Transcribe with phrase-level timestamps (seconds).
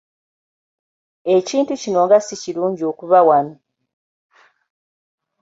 [1.35, 3.55] Ekintu kino nga si kirungi okuba wano.